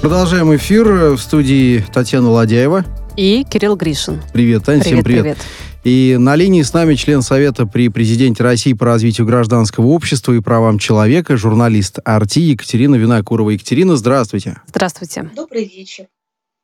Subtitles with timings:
[0.00, 2.86] Продолжаем эфир в студии Татьяна Ладяева.
[3.18, 4.22] И Кирилл Гришин.
[4.32, 5.22] Привет, Тань, привет, всем привет.
[5.22, 5.38] привет.
[5.84, 10.40] И на линии с нами член Совета при президенте России по развитию гражданского общества и
[10.40, 13.50] правам человека, журналист Арти Екатерина Винокурова.
[13.50, 14.62] Екатерина, здравствуйте.
[14.68, 15.30] Здравствуйте.
[15.36, 16.06] Добрый вечер.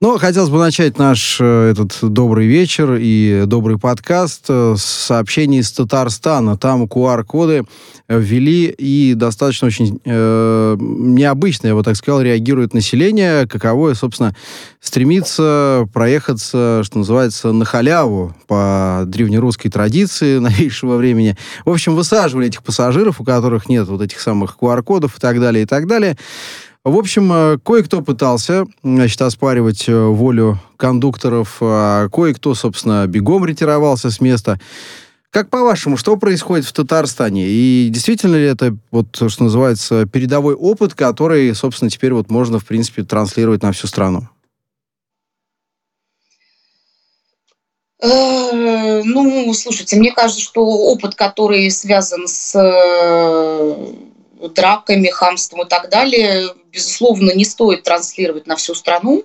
[0.02, 5.60] Ну, хотелось бы начать наш э, этот добрый вечер и добрый подкаст э, с сообщений
[5.60, 6.58] из Татарстана.
[6.58, 7.64] Там QR-коды
[8.06, 14.36] ввели и достаточно очень э, необычно, я бы так сказал, реагирует население, каковое, собственно,
[14.82, 21.38] стремится проехаться, что называется, на халяву по древнерусской традиции новейшего времени.
[21.64, 25.62] В общем, высаживали этих пассажиров, у которых нет вот этих самых QR-кодов и так далее,
[25.62, 26.18] и так далее.
[26.86, 34.08] В общем, э, кое-кто пытался, значит, оспаривать э, волю кондукторов, а кое-кто, собственно, бегом ретировался
[34.08, 34.60] с места.
[35.30, 37.48] Как по-вашему, что происходит в Татарстане?
[37.48, 42.64] И действительно ли это, вот, что называется, передовой опыт, который, собственно, теперь вот можно, в
[42.64, 44.28] принципе, транслировать на всю страну?
[48.00, 52.54] Э, ну, слушайте, мне кажется, что опыт, который связан с
[54.54, 59.24] драками, хамством и так далее, безусловно, не стоит транслировать на всю страну.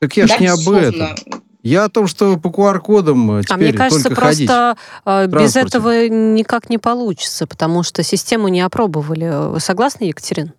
[0.00, 1.16] Так я да, ж не об этом.
[1.62, 6.06] Я о том, что по QR-кодам теперь А мне кажется, только просто ходить без этого
[6.06, 9.50] никак не получится, потому что систему не опробовали.
[9.50, 10.52] Вы согласны, Екатерина?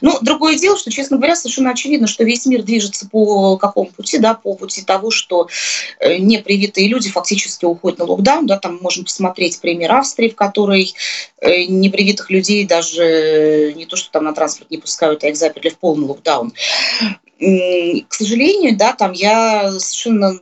[0.00, 4.18] Ну, другое дело, что, честно говоря, совершенно очевидно, что весь мир движется по какому пути,
[4.18, 5.48] да, по пути того, что
[6.00, 10.94] э, непривитые люди фактически уходят на локдаун, да, там можем посмотреть пример Австрии, в которой
[11.40, 15.70] э, непривитых людей даже не то, что там на транспорт не пускают, а их заперли
[15.70, 16.52] в полный локдаун.
[17.38, 20.38] К сожалению, да, там я совершенно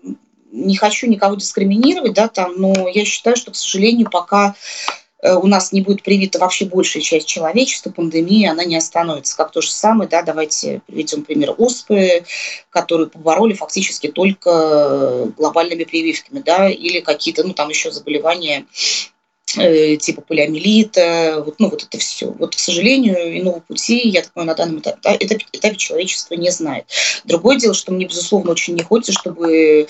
[0.50, 4.54] не хочу никого дискриминировать, да, там, но я считаю, что, к сожалению, пока
[4.88, 9.36] Э, у нас не будет привита вообще большая часть человечества, пандемия, она не остановится.
[9.36, 12.24] Как то же самое, да, давайте приведем пример ОСПы,
[12.70, 19.15] которую побороли фактически только глобальными прививками, да, или какие-то, ну, там еще заболевания э,
[19.46, 22.32] типа полиомиелита, вот, ну вот это все.
[22.32, 26.50] Вот, к сожалению, иного пути, я так понимаю, на данном этапе, этапе, этапе человечество не
[26.50, 26.86] знает.
[27.24, 29.86] Другое дело, что мне, безусловно, очень не хочется, чтобы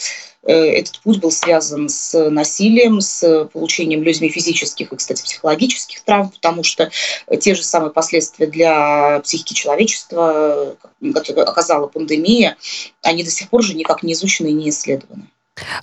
[0.46, 6.30] Э, этот путь был связан с насилием, с получением людьми физических и, кстати, психологических травм,
[6.30, 6.90] потому что
[7.40, 10.76] те же самые последствия для психики человечества,
[11.14, 12.56] которые оказала пандемия,
[13.02, 15.28] они до сих пор же никак не изучены и не исследованы.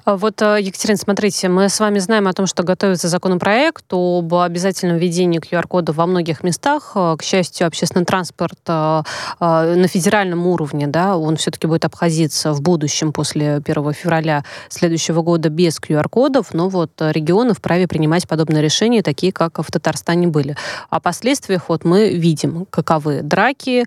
[0.06, 4.34] А вот, э, Екатерина, смотрите, мы с вами знаем о том, что готовится законопроект об
[4.34, 6.91] обязательном введении QR-кода во многих местах.
[6.95, 9.01] Э, к счастью, общественный транспорт э,
[9.39, 15.50] на федеральном уровне, да, он все-таки будет обходиться в будущем после 1 февраля следующего года
[15.50, 20.56] без QR-кодов, но вот регионы вправе принимать подобные решения, такие, как в Татарстане были.
[20.89, 23.85] О последствиях вот мы видим, каковы драки,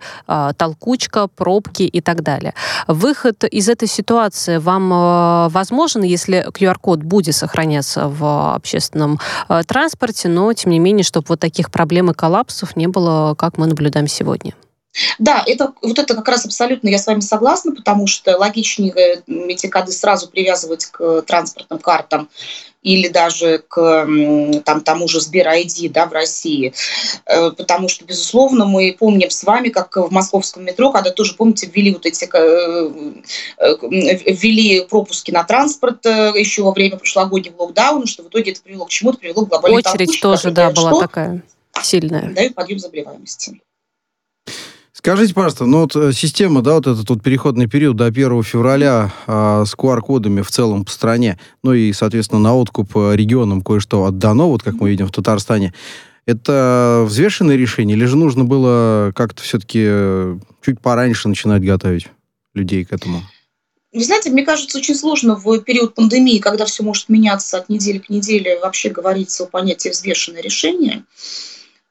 [0.57, 2.55] толкучка, пробки и так далее.
[2.87, 10.29] Выход из этой ситуации вам возможно возможен, если QR-код будет сохраняться в общественном э, транспорте,
[10.29, 14.09] но, тем не менее, чтобы вот таких проблем и коллапсов не было, как мы наблюдаем
[14.09, 14.55] сегодня.
[15.19, 19.23] Да, это, вот это как раз абсолютно я с вами согласна, потому что логичнее э,
[19.49, 22.31] эти коды сразу привязывать к транспортным картам
[22.87, 24.07] или даже к
[24.65, 26.73] там, тому же Сбер ID да, в России.
[27.27, 31.67] Э, потому что, безусловно, мы помним с вами, как в московском метро, когда тоже, помните,
[31.67, 32.91] ввели вот эти э,
[34.31, 38.91] ввели пропуски на транспорт еще во время прошлогоднего локдауна, что в итоге это привело к
[38.91, 39.11] чему?
[39.11, 41.01] Это привело к глобальной Очередь тоже, да, была что?
[41.01, 41.43] такая
[41.83, 42.33] сильная.
[42.33, 43.61] Дают подъем заболеваемости.
[44.99, 49.13] Скажите, пожалуйста, ну вот э, система, да, вот этот вот переходный период до 1 февраля
[49.27, 54.05] э, с QR-кодами в целом по стране, ну и, соответственно, на откуп э, регионам кое-что
[54.05, 55.75] отдано, вот как мы видим в Татарстане,
[56.25, 62.07] это взвешенное решение, или же нужно было как-то все-таки э, чуть пораньше начинать готовить
[62.55, 63.21] людей к этому?
[63.93, 67.99] Вы знаете, мне кажется, очень сложно в период пандемии, когда все может меняться от недели
[67.99, 71.05] к неделе, вообще говорить о понятии взвешенное решение.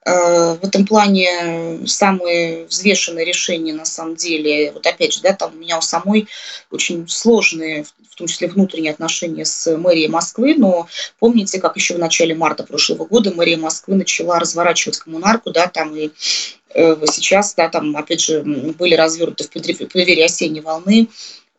[0.05, 5.53] Э, в этом плане самые взвешенные решения на самом деле, вот опять же, да, там
[5.55, 6.27] у меня у самой
[6.69, 10.87] очень сложные, в том числе внутренние отношения с мэрией Москвы, но
[11.17, 15.95] помните, как еще в начале марта прошлого года мэрия Москвы начала разворачивать коммунарку, да, там
[15.95, 16.11] и
[16.75, 21.07] э, сейчас, да, там, опять же, были развернуты в преддверии осенней волны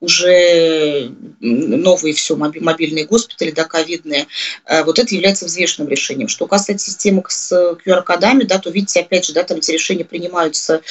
[0.00, 1.10] уже
[1.40, 4.26] новые все мобильные госпитали, да, ковидные,
[4.66, 6.28] э, вот это является взвешенным решением.
[6.28, 7.50] Что касается системы с
[7.84, 10.82] QR-кодами, да, то видите, опять же, да, там эти решения принимаются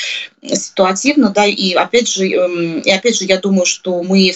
[0.41, 4.33] ситуативно, да, и опять же, эм, и опять же, я думаю, что мы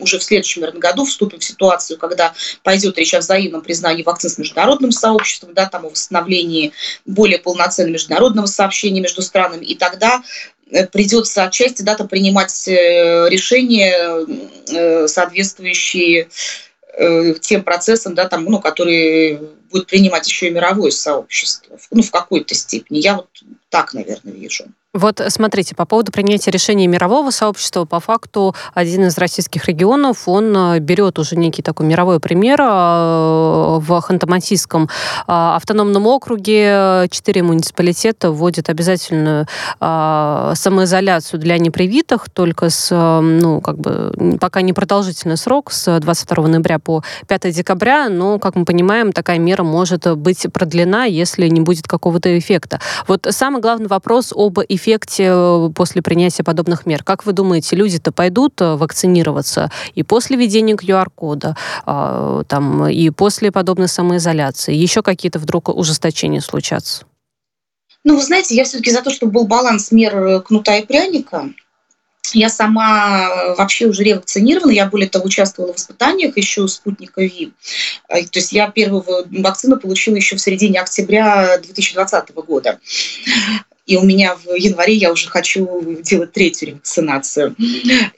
[0.00, 2.32] уже в следующем, наверное, году вступим в ситуацию, когда
[2.62, 6.72] пойдет речь о взаимном признании вакцин с международным сообществом, да, там о восстановлении
[7.06, 10.22] более полноценного международного сообщения между странами, и тогда
[10.92, 14.26] придется отчасти да, принимать решения,
[15.06, 16.28] соответствующие
[17.40, 19.40] тем процессам, да, там, ну, которые
[19.70, 22.98] будет принимать еще и мировое сообщество, ну, в какой-то степени.
[22.98, 23.28] Я вот
[23.70, 24.66] так, наверное, вижу.
[24.94, 30.54] Вот смотрите, по поводу принятия решений мирового сообщества, по факту один из российских регионов, он
[30.54, 34.88] э, берет уже некий такой мировой пример э, в Ханты-Мансийском э,
[35.26, 37.08] автономном округе.
[37.10, 39.46] Четыре муниципалитета вводят обязательную
[39.80, 46.78] самоизоляцию для непривитых, только с, ну, как бы, пока не продолжительный срок, с 22 ноября
[46.78, 51.88] по 5 декабря, но, как мы понимаем, такая мера может быть продлена, если не будет
[51.88, 52.80] какого-то эффекта.
[53.08, 57.04] Вот самый главный вопрос об эффекте эффекте э, после принятия подобных мер?
[57.04, 61.56] Как вы думаете, люди-то пойдут э, вакцинироваться и после введения QR-кода,
[61.86, 64.74] а, там, и после подобной самоизоляции?
[64.74, 67.04] Еще какие-то вдруг ужесточения случатся?
[68.04, 71.50] Ну, вы знаете, я все-таки за то, чтобы был баланс мер э, кнута и пряника.
[72.34, 77.52] Я сама вообще уже ревакцинирована, я более того участвовала в испытаниях еще спутника ВИ.
[78.08, 79.04] То есть я первую
[79.42, 82.78] вакцину получила еще в середине октября 2020 года.
[83.84, 87.56] И у меня в январе я уже хочу делать третью ревакцинацию.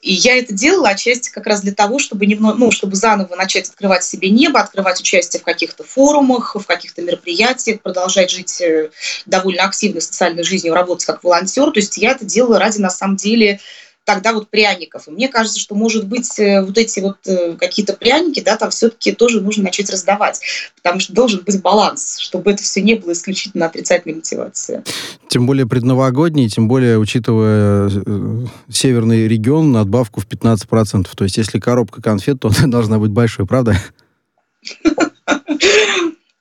[0.02, 3.68] И я это делала отчасти как раз для того, чтобы, немного, ну, чтобы заново начать
[3.70, 8.90] открывать себе небо, открывать участие в каких-то форумах, в каких-то мероприятиях, продолжать жить э,
[9.24, 11.70] довольно активной социальной жизнью, работать как волонтер.
[11.70, 13.60] То есть я это делала ради, на самом деле,
[14.04, 15.08] тогда вот пряников.
[15.08, 18.70] И мне кажется, что, может быть, э, вот эти вот э, какие-то пряники, да, там
[18.70, 20.40] все-таки тоже нужно начать раздавать,
[20.76, 24.82] потому что должен быть баланс, чтобы это все не было исключительно отрицательной мотивацией.
[25.28, 31.08] Тем более предновогодний, тем более, учитывая э, северный регион, надбавку в 15%.
[31.14, 33.76] То есть, если коробка конфет, то она должна быть большой, правда?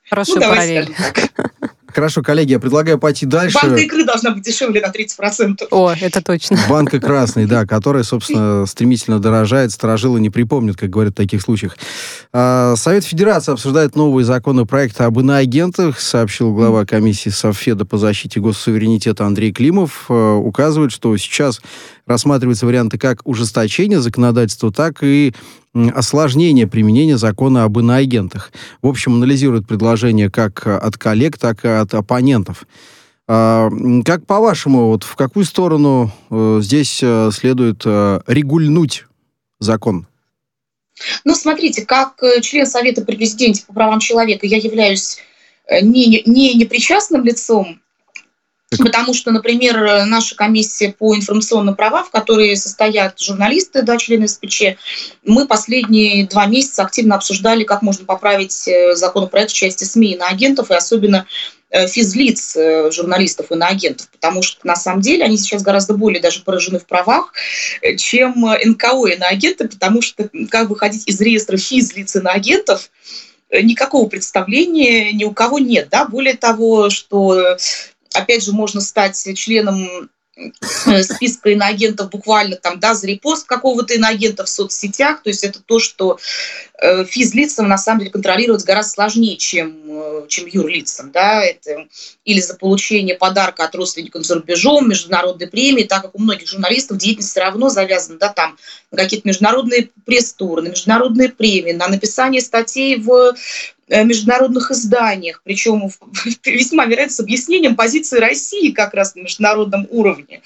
[0.08, 0.94] Хорошая ну, параллель.
[1.94, 3.56] Хорошо, коллеги, я предлагаю пойти дальше.
[3.62, 5.68] Банка икры должна быть дешевле на 30%.
[5.70, 6.58] О, это точно.
[6.68, 11.76] Банка красный, да, которая, собственно, стремительно дорожает, сторожилы не припомнят, как говорят в таких случаях.
[12.32, 19.24] А, Совет Федерации обсуждает новый законопроект об иноагентах, сообщил глава комиссии Совфеда по защите госсуверенитета
[19.24, 20.06] Андрей Климов.
[20.08, 21.60] А, указывает, что сейчас
[22.06, 25.32] рассматриваются варианты как ужесточения законодательства, так и
[25.94, 28.52] осложнение применения закона об иноагентах.
[28.82, 32.64] В общем, анализирует предложение как от коллег, так и от оппонентов.
[33.26, 33.70] А,
[34.04, 39.06] как по-вашему, вот в какую сторону э, здесь э, следует э, регульнуть
[39.60, 40.06] закон?
[41.24, 45.18] Ну, смотрите, как член Совета при президенте по правам человека я являюсь
[45.82, 47.80] не, не непричастным лицом
[48.78, 54.76] Потому что, например, наша комиссия по информационным правам, в которой состоят журналисты, да, члены СПЧ,
[55.24, 60.28] мы последние два месяца активно обсуждали, как можно поправить э, законопроект в части СМИ на
[60.28, 61.26] агентов, и особенно
[61.70, 65.94] э, физлиц э, журналистов и на агентов, потому что на самом деле они сейчас гораздо
[65.94, 67.32] более даже поражены в правах,
[67.98, 72.90] чем НКО и на агенты, потому что как выходить из реестра физлиц и на агентов
[73.62, 75.88] никакого представления ни у кого нет.
[75.90, 76.06] Да?
[76.06, 77.56] Более того, что
[78.14, 84.44] опять же, можно стать членом э, списка иноагентов буквально там, да, за репост какого-то иноагента
[84.44, 85.22] в соцсетях.
[85.22, 86.18] То есть это то, что
[86.80, 91.12] э, физлицам на самом деле контролировать гораздо сложнее, чем, э, чем юрлицам.
[91.12, 91.42] Да?
[91.42, 91.86] Это
[92.24, 96.98] или за получение подарка от родственников за рубежом, международной премии, так как у многих журналистов
[96.98, 98.56] деятельность все равно завязана да, там,
[98.90, 103.34] на какие-то международные пресс-туры, на международные премии, на написание статей в
[103.88, 105.90] международных изданиях, причем
[106.44, 110.42] весьма вероятно с объяснением позиции России как раз на международном уровне.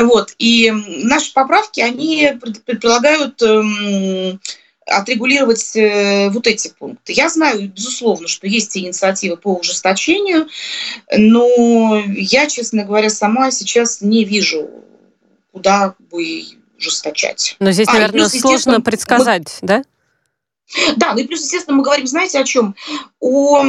[0.00, 0.34] Вот.
[0.38, 2.32] И наши поправки, они
[2.66, 4.40] предполагают эм,
[4.86, 7.12] отрегулировать э, вот эти пункты.
[7.12, 10.48] Я знаю, безусловно, что есть инициативы по ужесточению,
[11.16, 14.68] но я, честно говоря, сама сейчас не вижу,
[15.52, 16.44] куда бы
[16.78, 17.56] ужесточать.
[17.60, 19.68] Но здесь, наверное, а, плюс, сложно предсказать, мы...
[19.68, 19.84] да?
[20.96, 22.74] Да, ну и плюс, естественно, мы говорим, знаете, о чем?
[23.20, 23.64] О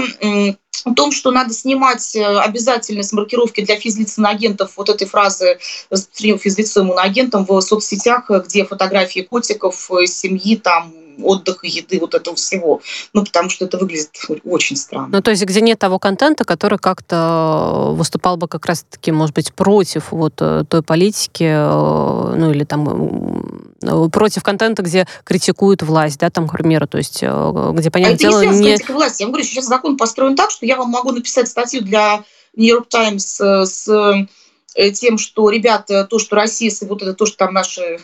[0.86, 5.58] о том, что надо снимать э, обязательность маркировки для физлиц агентов, вот этой фразы
[5.90, 12.16] распространения физлицом и агентом в соцсетях, где фотографии котиков, э, семьи, там, отдыха, еды, вот
[12.16, 12.82] этого всего.
[13.14, 14.12] Ну, потому что это выглядит
[14.44, 15.10] очень странно.
[15.12, 19.54] Ну, то есть, где нет того контента, который как-то выступал бы как раз-таки, может быть,
[19.54, 21.44] против вот э, той политики,
[22.38, 27.20] ну, или там Э, против контента, где критикуют власть, да, там, к примеру, то есть,
[27.22, 28.70] э, где, понятное а дело, это не...
[28.70, 29.22] критика власти.
[29.22, 32.24] Я вам говорю, сейчас закон построен так, что я вам могу написать статью для
[32.56, 34.28] New York Times э, с э,
[34.94, 38.00] тем, что, ребята, то, что Россия, вот это то, что там наши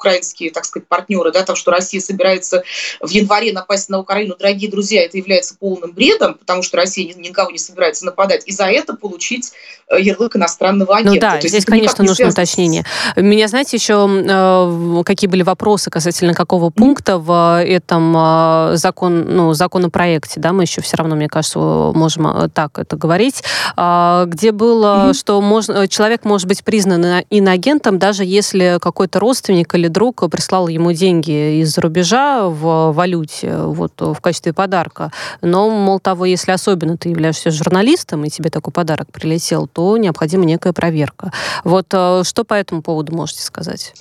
[0.00, 2.62] украинские, так сказать, партнеры, да, там, что Россия собирается
[3.00, 7.50] в январе напасть на Украину, дорогие друзья, это является полным бредом, потому что Россия никого
[7.50, 9.52] не собирается нападать, и за это получить
[9.88, 11.14] э, ярлык иностранного агента.
[11.14, 12.32] Ну да, то здесь, конечно, нужно связано...
[12.32, 12.86] уточнение.
[13.16, 19.52] Меня, знаете, еще э, какие были вопросы касательно какого пункта в этом э, закон, ну,
[19.52, 23.42] законопроекте, да, мы еще все равно, мне кажется, можем так это говорить,
[23.76, 25.14] а, где было, mm-hmm.
[25.14, 30.92] что можно, человек может быть признан иноагентом, даже если какой-то родственник или друг прислал ему
[30.92, 35.12] деньги из-за рубежа в валюте, вот, в качестве подарка.
[35.40, 40.44] Но, мол, того, если особенно ты являешься журналистом, и тебе такой подарок прилетел, то необходима
[40.44, 41.32] некая проверка.
[41.64, 43.94] Вот э, что по этому поводу можете сказать?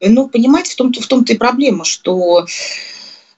[0.00, 2.46] Ну, понимаете, в том-то, в том-то и проблема, что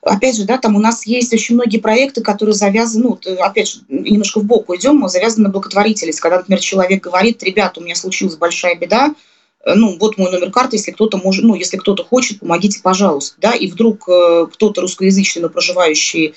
[0.04, 3.80] опять же, да, там у нас есть очень многие проекты, которые завязаны, ну, опять же,
[3.88, 6.20] немножко в бок уйдем, завязаны на благотворительность.
[6.20, 9.33] Когда, например, человек говорит, ребята, у меня случилась большая беда, Э,
[9.66, 13.52] ну, вот мой номер карты, если кто-то может, ну, если кто-то хочет, помогите, пожалуйста, да,
[13.52, 16.34] и вдруг э, кто-то русскоязычный, но проживающий,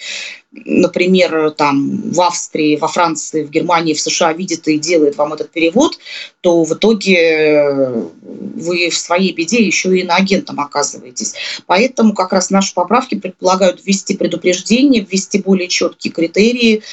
[0.51, 5.51] например, там, в Австрии, во Франции, в Германии, в США видит и делает вам этот
[5.51, 5.99] перевод,
[6.41, 11.33] то в итоге э, вы в своей беде еще и на агентом оказываетесь.
[11.65, 16.83] Поэтому как раз наши поправки предполагают ввести предупреждение, ввести более четкие критерии,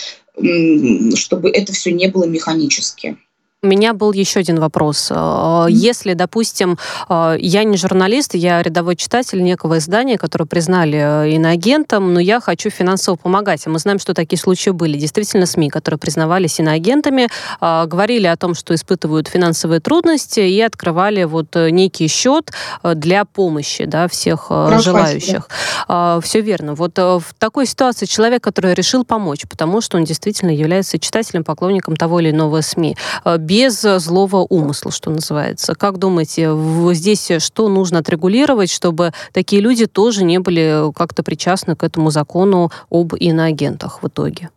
[1.17, 3.17] чтобы это все не было механически.
[3.65, 5.09] У меня был еще один вопрос.
[5.11, 6.79] Э, если, допустим,
[7.09, 12.41] э, я не журналист, я рядовой читатель некого издания, которое признали э, иноагентом, но я
[12.41, 13.67] хочу финансово помогать.
[13.67, 14.99] мы знаем, что такие случаи были.
[14.99, 17.29] Действительно, СМИ, которые признавались иноагентами,
[17.61, 22.51] говорили о том, что испытывают финансовые трудности и открывали вот некий счет
[22.83, 25.49] для помощи да, всех Прошу желающих.
[25.89, 26.21] Да.
[26.21, 26.75] Все верно.
[26.75, 31.97] Вот в такой ситуации человек, который решил помочь, потому что он действительно является читателем, поклонником
[31.97, 32.97] того или иного СМИ,
[33.55, 35.77] без злого умысла, что называется.
[35.77, 36.51] Как думаете,
[36.93, 42.73] здесь что нужно отрегулировать, чтобы такие люди тоже не были как-то причастны к этому закону
[42.91, 44.51] об иноагентах в итоге?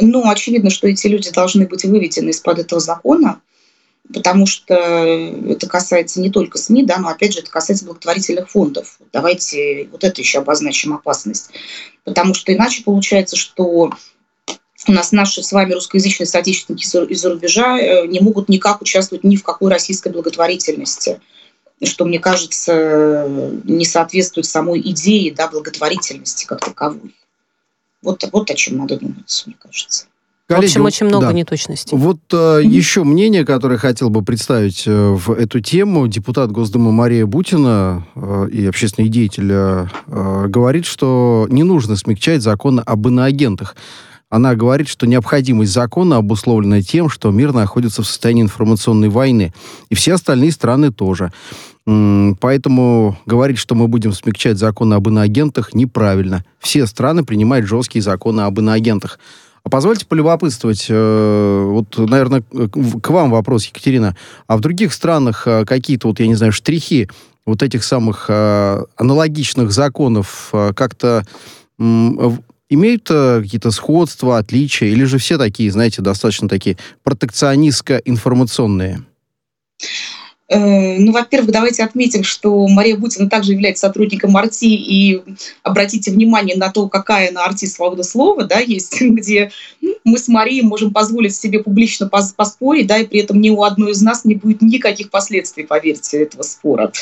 [0.00, 3.40] Ну, очевидно, что эти люди должны быть выведены из-под этого закона,
[4.12, 8.98] потому что это касается не только СМИ, да, но опять же это касается благотворительных фондов.
[9.12, 11.50] Давайте вот это еще обозначим опасность.
[12.02, 13.92] Потому что иначе получается, что
[14.88, 19.36] у нас наши с вами русскоязычные соотечественники из-за рубежа э, не могут никак участвовать ни
[19.36, 21.20] в какой российской благотворительности
[21.84, 23.26] что, мне кажется,
[23.64, 27.14] не соответствует самой идее да, благотворительности как таковой.
[28.02, 30.06] Вот, вот о чем надо думать, мне кажется.
[30.48, 31.32] Коллеги, в общем, очень много да.
[31.32, 31.98] неточностей.
[31.98, 32.66] Вот э, mm-hmm.
[32.66, 36.06] еще мнение, которое хотел бы представить э, в эту тему.
[36.06, 42.42] Депутат Госдумы Мария Бутина э, и общественный деятель э, э, говорит, что не нужно смягчать
[42.42, 43.74] закон об иноагентах.
[44.36, 49.54] Она говорит, что необходимость закона обусловлена тем, что мир находится в состоянии информационной войны,
[49.88, 51.32] и все остальные страны тоже.
[51.86, 56.44] Поэтому говорить, что мы будем смягчать законы об иноагентах, неправильно.
[56.58, 59.18] Все страны принимают жесткие законы об иноагентах.
[59.64, 64.16] А позвольте полюбопытствовать, э, вот, наверное, к вам вопрос, Екатерина.
[64.46, 67.08] А в других странах э, какие-то, вот, я не знаю, штрихи
[67.46, 71.24] вот этих самых э, аналогичных законов как-то
[72.68, 79.04] имеют э, какие-то сходства, отличия, или же все такие, знаете, достаточно такие протекционистско-информационные?
[80.48, 85.22] Э, ну, во-первых, давайте отметим, что Мария Бутина также является сотрудником Арти, и
[85.62, 89.50] обратите внимание на то, какая на Арти свобода слова, да, есть, где
[90.04, 93.92] мы с Марией можем позволить себе публично поспорить, да, и при этом ни у одной
[93.92, 96.92] из нас не будет никаких последствий, поверьте, этого спора.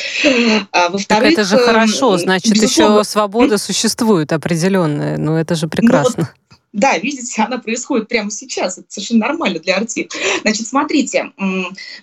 [0.73, 3.01] А, во-вторых, так это же хорошо, значит, безусловно...
[3.01, 6.15] еще свобода существует определенная, ну это же прекрасно.
[6.17, 6.44] Ну, вот
[6.75, 8.79] да, видите, она происходит прямо сейчас.
[8.79, 10.09] Это совершенно нормально для арти.
[10.43, 11.31] Значит, смотрите,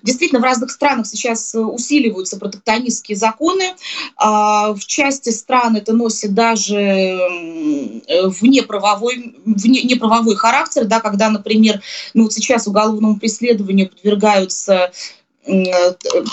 [0.02, 3.76] действительно в разных странах сейчас усиливаются протектонистские законы.
[4.16, 7.20] А, в части стран это носит даже
[8.40, 11.82] внеправовой, вне, неправовой характер, да, когда, например,
[12.14, 14.92] ну вот сейчас уголовному преследованию подвергаются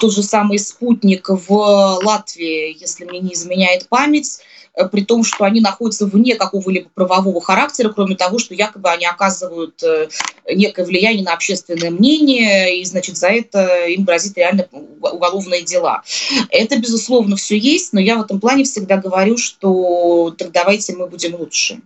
[0.01, 1.51] тот же самый спутник в
[2.05, 7.41] Латвии, если мне не изменяет память, Э, при том, что они находятся вне какого-либо правового
[7.41, 10.09] характера, кроме того, что якобы они оказывают э,
[10.53, 14.69] некое влияние на общественное мнение, и, значит, за это им грозит реально
[15.01, 16.03] уголовные дела.
[16.51, 21.07] Это, безусловно, все есть, но я в этом плане всегда говорю, что так давайте мы
[21.07, 21.81] будем лучше.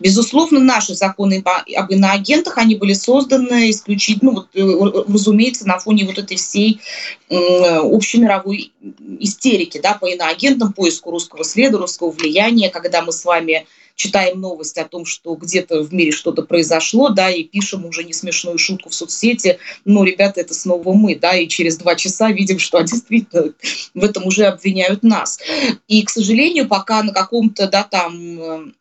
[0.00, 1.42] Безусловно, наши законы
[1.76, 6.80] об иноагентах, они были созданы исключительно, ну, вот, э, разумеется, на фоне вот этой всей
[7.28, 8.72] общемировой
[9.20, 13.66] истерики да, по иноагентам, поиску русского следа, русского влияния, когда мы с вами
[14.00, 18.14] читаем новости о том, что где-то в мире что-то произошло, да, и пишем уже не
[18.14, 22.58] смешную шутку в соцсети, но, ребята, это снова мы, да, и через два часа видим,
[22.58, 23.52] что действительно
[23.94, 25.38] в этом уже обвиняют нас.
[25.86, 28.72] И, к сожалению, пока на каком-то, да, там э,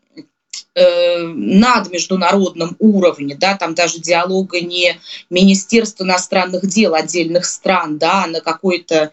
[1.33, 8.27] над международном уровне, да, там даже диалога не Министерства иностранных дел отдельных стран, да, а
[8.27, 9.11] на какой-то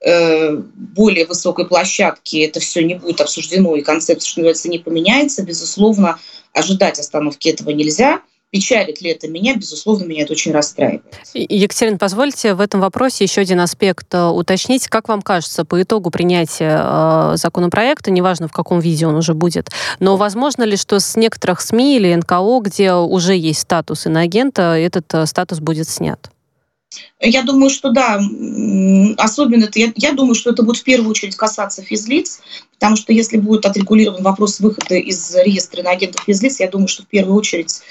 [0.00, 5.42] э, более высокой площадке это все не будет обсуждено и концепция, что называется, не поменяется,
[5.42, 6.18] безусловно,
[6.52, 9.56] ожидать остановки этого нельзя– Печалит ли это меня?
[9.56, 11.02] Безусловно, меня это очень расстраивает.
[11.34, 14.88] Екатерина, позвольте в этом вопросе еще один аспект э, уточнить.
[14.88, 19.68] Как вам кажется, по итогу принятия э, законопроекта, неважно в каком виде он уже будет,
[19.98, 25.12] но возможно ли, что с некоторых СМИ или НКО, где уже есть статус иноагента, этот
[25.12, 26.30] э, статус будет снят?
[27.20, 28.20] Я думаю, что да,
[29.18, 32.40] особенно это, я, я думаю, что это будет в первую очередь касаться физлиц,
[32.74, 37.02] потому что если будет отрегулирован вопрос выхода из реестра на агентов физлиц, я думаю, что
[37.02, 37.82] в первую очередь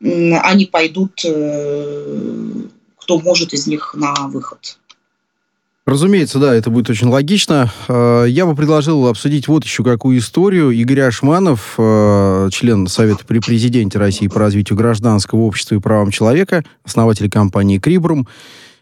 [0.00, 2.62] они пойдут, э,
[2.98, 4.78] кто может из них на выход.
[5.88, 7.72] Разумеется, да, это будет очень логично.
[7.88, 10.70] Э, я бы предложил обсудить вот еще какую историю.
[10.70, 16.62] Игорь Ашманов, э, член Совета при президенте России по развитию гражданского общества и правам человека,
[16.84, 18.28] основатель компании «Крибрум»,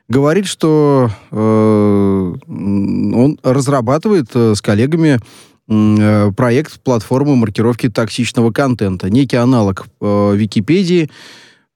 [0.08, 5.20] говорит, что э, он разрабатывает с коллегами
[5.68, 11.08] проект платформы маркировки токсичного контента, некий аналог Википедии,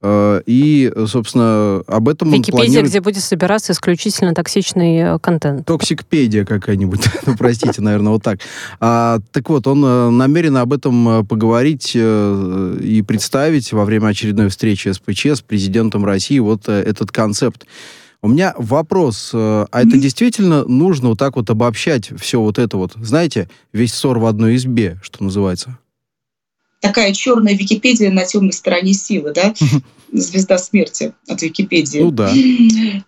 [0.02, 2.90] и, собственно, об этом Википедия, он планирует...
[2.90, 5.66] где будет собираться исключительно токсичный э, контент.
[5.66, 8.40] Токсикпедия какая-нибудь, ну, простите, наверное, вот так.
[8.80, 14.88] А, так вот, он э, намерен об этом поговорить и представить во время очередной встречи
[14.90, 17.66] СПЧ с президентом России вот этот концепт.
[18.22, 22.92] У меня вопрос, а это действительно нужно вот так вот обобщать все вот это вот,
[22.96, 25.78] знаете, весь ссор в одной избе, что называется?
[26.80, 29.54] Такая черная Википедия на темной стороне силы, да?
[30.12, 32.00] Звезда смерти от Википедии.
[32.00, 32.32] Ну да.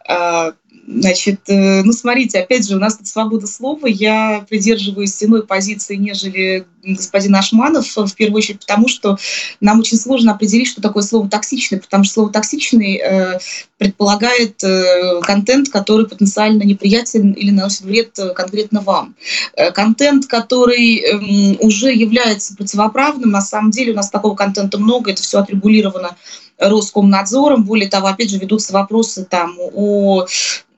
[0.06, 0.52] А,
[0.84, 3.86] Значит, э, ну смотрите, опять же, у нас тут свобода слова.
[3.86, 9.16] Я придерживаюсь иной позиции, нежели господин Ашманов, в первую очередь потому, что
[9.60, 13.38] нам очень сложно определить, что такое слово «токсичный», потому что слово «токсичный» э,
[13.78, 19.14] предполагает э, контент, который потенциально неприятен или наносит вред э, конкретно вам.
[19.54, 25.12] Э, контент, который э, уже является противоправным, на самом деле у нас такого контента много,
[25.12, 26.16] это все отрегулировано
[26.58, 27.64] Роскомнадзором.
[27.64, 30.26] Более того, опять же, ведутся вопросы там о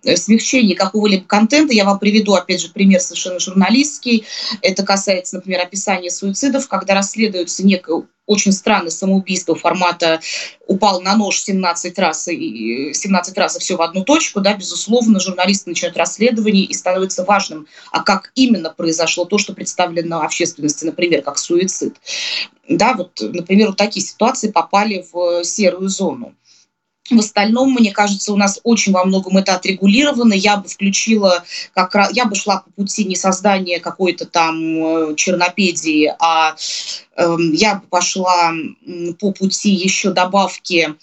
[0.05, 1.73] Э, смягчении какого-либо контента.
[1.73, 4.25] Я вам приведу, опять же, пример совершенно журналистский.
[4.61, 10.21] Это касается, например, описания суицидов, когда расследуется некое очень странное самоубийство формата
[10.67, 15.21] упал на нож 17 раз и 17 раз и все в одну точку, да, безусловно,
[15.21, 21.23] журналисты начинают расследование и становится важным, а как именно произошло то, что представлено общественности, например,
[21.23, 21.97] как суицид.
[22.69, 26.35] Да, вот, например, вот такие ситуации попали в серую зону.
[27.11, 30.33] В остальном, мне кажется, у нас очень во многом это отрегулировано.
[30.33, 35.15] Я бы включила, как раз, я бы шла по пути не создания какой-то там э,
[35.15, 36.57] чернопедии, а
[37.17, 38.55] э, я бы пошла
[39.21, 40.95] по пути еще добавки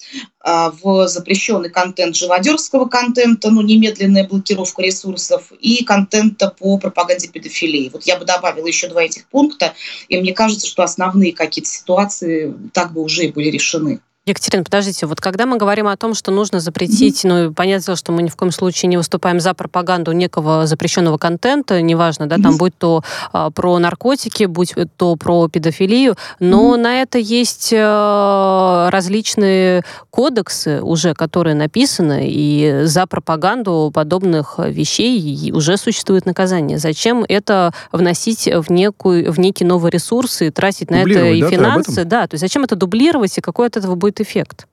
[0.43, 7.91] э, в запрещенный контент живодерского контента, ну, немедленная блокировка ресурсов и контента по пропаганде педофилии.
[7.93, 9.75] Вот я бы добавила еще два этих пункта,
[10.09, 14.01] и мне кажется, что основные какие-то ситуации так бы уже и были решены.
[14.27, 17.45] Екатерина, подождите, вот когда мы говорим о том, что нужно запретить, mm-hmm.
[17.47, 21.17] ну, понятное дело, что мы ни в коем случае не выступаем за пропаганду некого запрещенного
[21.17, 22.43] контента, неважно, да, mm-hmm.
[22.43, 23.03] там будь то
[23.33, 26.79] а, про наркотики, будь то про педофилию, но mm-hmm.
[26.79, 35.77] на это есть а, различные кодексы уже, которые написаны, и за пропаганду подобных вещей уже
[35.77, 36.77] существует наказание.
[36.77, 41.49] Зачем это вносить в, некую, в некий новый ресурс и тратить на это и да,
[41.49, 42.05] финансы?
[42.05, 44.67] Да, то есть зачем это дублировать, и какой от этого будет эффект.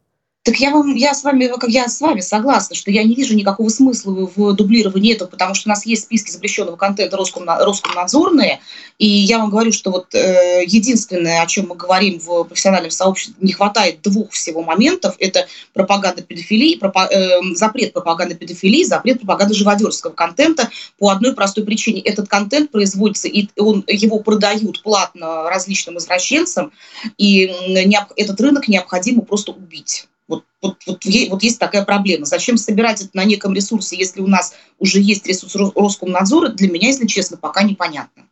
[0.49, 3.37] Так я вам, я с вами, как я с вами согласна, что я не вижу
[3.37, 8.59] никакого смысла в дублировании этого, потому что у нас есть списки запрещенного контента Роскомна, Роскомнадзорные,
[8.97, 13.35] и я вам говорю, что вот э, единственное, о чем мы говорим в профессиональном сообществе,
[13.43, 19.53] не хватает двух всего моментов, это пропаганда педофилии, пропа, э, запрет пропаганды педофилии, запрет пропаганды
[19.53, 22.01] живодерского контента по одной простой причине.
[22.01, 26.73] Этот контент производится, и он, его продают платно различным извращенцам,
[27.19, 30.09] и не, этот рынок необходимо просто убить.
[30.29, 32.27] Вот, вот, вот, вот есть такая проблема.
[32.27, 36.89] Зачем собирать это на неком ресурсе, если у нас уже есть ресурс Роскомнадзора, для меня,
[36.89, 38.25] если честно, пока непонятно.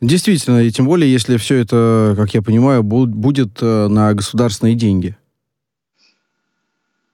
[0.00, 5.16] Действительно, и тем более, если все это, как я понимаю, будет э, на государственные деньги.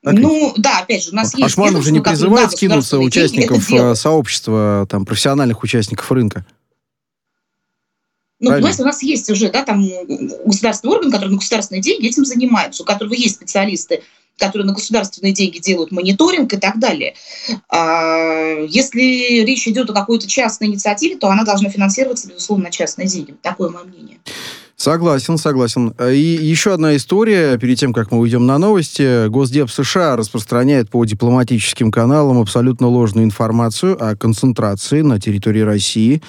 [0.02, 0.62] Так ну, ведь?
[0.62, 1.46] да, опять же, у нас есть...
[1.46, 6.44] Ашманов же не призывает скинуться участников э, сообщества, там, профессиональных участников рынка.
[8.44, 9.82] Ну, понимаете, у нас есть уже, да, там
[10.44, 14.02] государственный орган, который на государственные деньги этим занимается, у которого есть специалисты,
[14.38, 17.14] которые на государственные деньги делают мониторинг и так далее.
[17.70, 23.08] А если речь идет о какой-то частной инициативе, то она должна финансироваться, безусловно, на частные
[23.08, 23.34] деньги.
[23.42, 24.18] Такое мое мнение.
[24.76, 25.94] Согласен, согласен.
[26.00, 29.28] И еще одна история, перед тем, как мы уйдем на новости.
[29.28, 36.22] Госдеп США распространяет по дипломатическим каналам абсолютно ложную информацию о концентрации на территории России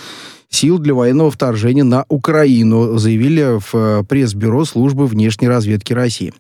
[0.50, 6.34] сил для военного вторжения на Украину, заявили в э, пресс-бюро службы внешней разведки России.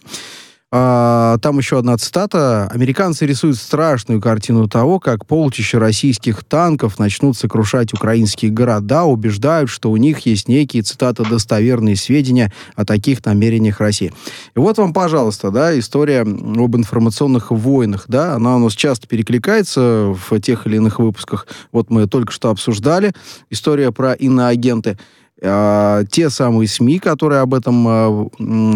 [0.71, 2.67] А, там еще одна цитата.
[2.71, 9.91] «Американцы рисуют страшную картину того, как полчища российских танков начнут сокрушать украинские города, убеждают, что
[9.91, 14.11] у них есть некие, цитата, достоверные сведения о таких намерениях России».
[14.55, 20.13] И вот вам, пожалуйста, да, история об информационных войнах, да, она у нас часто перекликается
[20.13, 21.47] в тех или иных выпусках.
[21.71, 23.13] Вот мы только что обсуждали
[23.49, 24.97] история про иноагенты.
[25.41, 28.29] А, те самые СМИ, которые об этом а,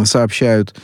[0.05, 0.75] сообщают,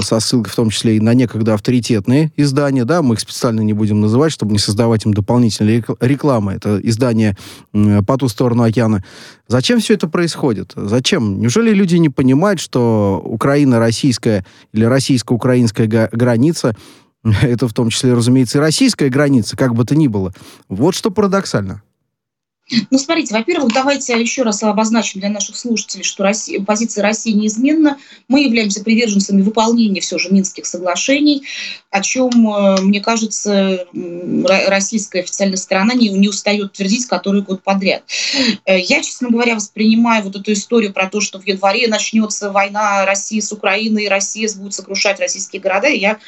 [0.00, 3.72] со ссылкой в том числе и на некогда авторитетные издания, да, мы их специально не
[3.72, 6.52] будем называть, чтобы не создавать им дополнительные рекламы.
[6.52, 7.36] Это издание
[7.72, 9.04] по ту сторону океана.
[9.48, 10.72] Зачем все это происходит?
[10.76, 11.40] Зачем?
[11.40, 16.76] Неужели люди не понимают, что Украина российская или российско-украинская граница
[17.42, 20.32] это в том числе, разумеется, и российская граница, как бы то ни было.
[20.68, 21.82] Вот что парадоксально.
[22.90, 27.98] Ну, смотрите, во-первых, давайте еще раз обозначим для наших слушателей, что Россия, позиция России неизменна.
[28.28, 31.42] Мы являемся приверженцами выполнения все же Минских соглашений,
[31.90, 38.04] о чем, э, мне кажется, российская официальная сторона не, не устает твердить который год подряд.
[38.64, 43.04] Э, я, честно говоря, воспринимаю вот эту историю про то, что в январе начнется война
[43.04, 46.18] России с Украиной, и Россия будет сокрушать российские города, я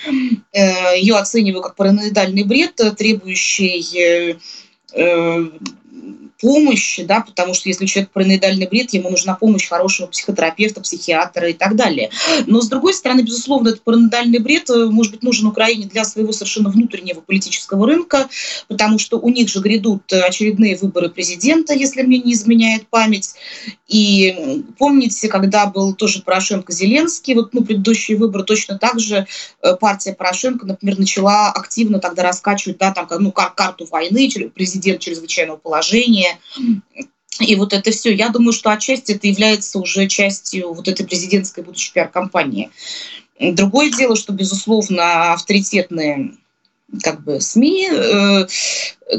[0.52, 4.36] э, ее оцениваю как параноидальный бред, требующий
[6.44, 11.54] помощи, да, потому что если человек параноидальный бред, ему нужна помощь хорошего психотерапевта, психиатра и
[11.54, 12.10] так далее.
[12.44, 16.32] Но, с другой стороны, безусловно, этот параноидальный бред э, может быть нужен Украине для своего
[16.32, 18.28] совершенно внутреннего политического рынка,
[18.68, 23.36] потому что у них же грядут очередные выборы президента, если мне не изменяет память.
[23.88, 29.26] И помните, когда был тоже Порошенко-Зеленский, вот ну, предыдущие выборы точно так же
[29.62, 35.56] э, партия Порошенко, например, начала активно тогда раскачивать да, там, ну, карту войны, президент чрезвычайного
[35.56, 36.33] положения,
[37.40, 41.64] и вот это все, я думаю, что отчасти это является уже частью вот этой президентской
[41.64, 42.70] будущей пиар-компании.
[43.40, 46.34] Другое дело, что, безусловно, авторитетные
[47.02, 48.46] как бы СМИ э,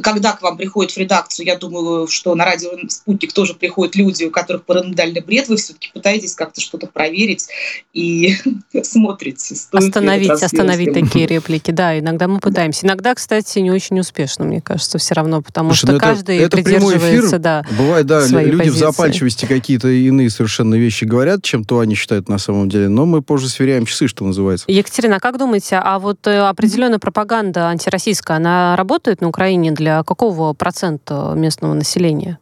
[0.01, 4.23] когда к вам приходит в редакцию, я думаю, что на радио «Спутник» тоже приходят люди,
[4.23, 7.47] у которых параноидальный бред, вы все-таки пытаетесь как-то что-то проверить
[7.93, 8.35] и
[8.83, 9.55] смотрите.
[9.71, 12.85] Остановить, остановить такие реплики, да, иногда мы пытаемся.
[12.85, 16.57] Иногда, кстати, не очень успешно, мне кажется, все равно, потому Слушай, что ну каждый это,
[16.57, 17.39] это придерживается, эфир.
[17.39, 18.69] да, Бывает, да, люди позиции.
[18.69, 23.05] в запальчивости какие-то иные совершенно вещи говорят, чем то они считают на самом деле, но
[23.05, 24.65] мы позже сверяем часы, что называется.
[24.67, 30.03] Екатерина, а как думаете, а вот э, определенная пропаганда антироссийская, она работает на Украине для
[30.03, 32.39] какого процента местного населения?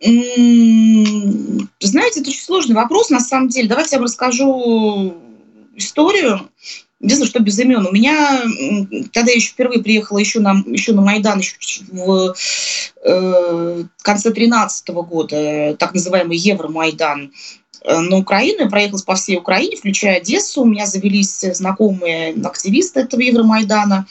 [0.00, 3.68] Знаете, это очень сложный вопрос, на самом деле.
[3.68, 5.14] Давайте я вам расскажу
[5.76, 6.48] историю.
[7.00, 7.86] Единственное, что без имен.
[7.86, 8.42] У меня,
[9.12, 11.56] когда я еще впервые приехала еще на, еще на Майдан еще
[11.90, 12.34] в
[13.02, 17.32] э, конце 2013 года, так называемый Евромайдан,
[17.84, 18.62] на Украину.
[18.62, 20.62] Я проехала по всей Украине, включая Одессу.
[20.62, 24.06] У меня завелись знакомые активисты этого Евромайдана.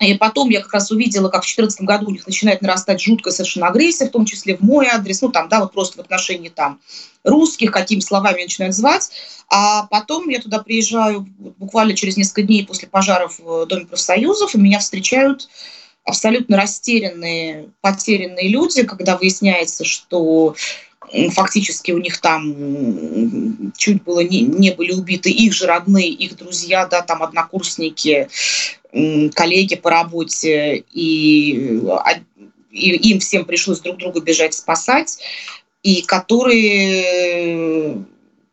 [0.00, 3.32] И потом я как раз увидела, как в 2014 году у них начинает нарастать жуткая
[3.32, 6.48] совершенно агрессия, в том числе в мой адрес, ну там, да, вот просто в отношении
[6.48, 6.80] там
[7.22, 9.10] русских, какими словами начинают звать.
[9.48, 14.58] А потом я туда приезжаю буквально через несколько дней после пожаров в Доме профсоюзов, и
[14.58, 15.48] меня встречают
[16.04, 20.54] абсолютно растерянные, потерянные люди, когда выясняется, что
[21.30, 26.86] фактически у них там чуть было не, не были убиты их же родные, их друзья,
[26.86, 28.28] да, там однокурсники,
[29.34, 31.80] коллеги по работе, и,
[32.70, 35.18] и им всем пришлось друг друга бежать спасать,
[35.82, 38.04] и которые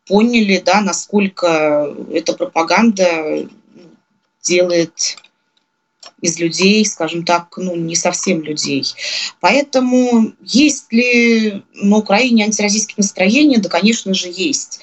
[0.08, 3.48] поняли, да, насколько эта пропаганда
[4.44, 5.18] делает
[6.22, 8.86] из людей, скажем так, ну, не совсем людей.
[9.40, 13.58] Поэтому есть ли на Украине антироссийские настроения?
[13.58, 14.80] Да, конечно же, есть.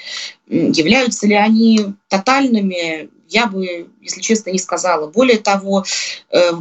[0.48, 3.08] Являются ли они тотальными?
[3.28, 5.10] Я бы, если честно, не сказала.
[5.10, 5.84] Более того,
[6.30, 6.52] э,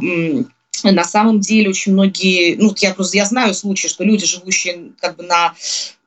[0.84, 5.16] на самом деле очень многие, ну, я просто я знаю случаи, что люди, живущие как
[5.16, 5.54] бы на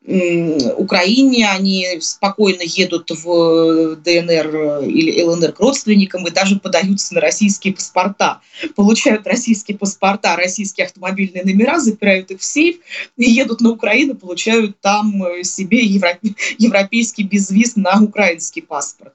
[0.03, 7.75] Украине, они спокойно едут в ДНР или ЛНР к родственникам и даже подаются на российские
[7.75, 8.41] паспорта.
[8.75, 12.77] Получают российские паспорта, российские автомобильные номера, запирают их в сейф
[13.15, 19.13] и едут на Украину, получают там себе европейский безвиз на украинский паспорт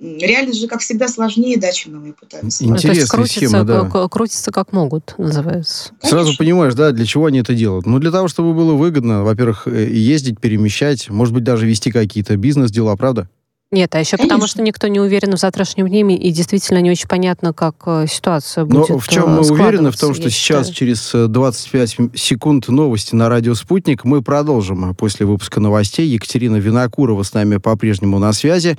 [0.00, 2.64] реальность же, как всегда, сложнее, да, чем мы пытаемся.
[2.64, 4.08] Интересная крутится, схема, да.
[4.08, 5.90] Крутится как могут, называется.
[6.00, 6.08] Конечно.
[6.08, 7.86] Сразу понимаешь, да, для чего они это делают.
[7.86, 12.36] Ну, для того, чтобы было выгодно, во-первых, э, ездить, перемещать, может быть, даже вести какие-то
[12.36, 13.28] бизнес-дела, правда?
[13.74, 14.36] Нет, а еще Конечно.
[14.36, 18.06] потому, что никто не уверен в завтрашнем дне, и действительно не очень понятно, как э,
[18.08, 19.90] ситуация будет Но в чем мы уверены?
[19.90, 20.74] В том, что сейчас, считаю.
[20.74, 26.06] через 25 э, секунд новости на радио «Спутник» мы продолжим после выпуска новостей.
[26.06, 28.78] Екатерина Винокурова с нами по-прежнему на связи,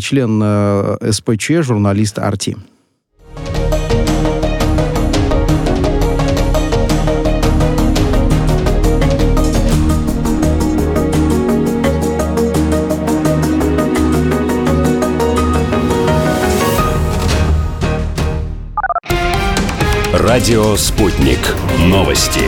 [0.00, 2.56] член э, СПЧ, журналист «Арти».
[20.32, 21.40] Радио «Спутник».
[21.78, 22.40] Новости.